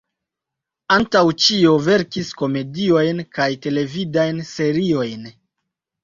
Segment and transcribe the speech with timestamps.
[0.93, 5.29] Antaŭ ĉio verkis komediojn kaj televidajn seriojn.